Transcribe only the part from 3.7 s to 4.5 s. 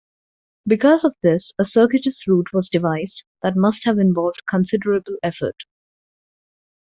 have involved